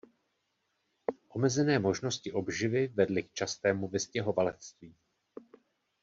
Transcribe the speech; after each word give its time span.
Omezené 1.29 1.79
možnosti 1.79 2.31
obživy 2.31 2.87
vedly 2.87 3.23
k 3.23 3.33
častému 3.33 3.87
vystěhovalectví. 3.87 4.95